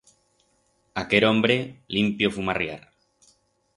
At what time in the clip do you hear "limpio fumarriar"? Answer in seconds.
1.97-2.81